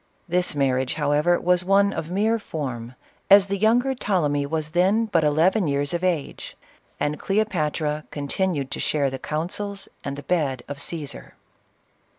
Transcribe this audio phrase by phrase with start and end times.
[0.27, 2.95] This marriage, however, was one of mere form,
[3.29, 6.57] as the younger Ptole my was then but eleven years of age;
[6.99, 11.35] and Cleopatra continued to share the counsels and the bed of Caesar.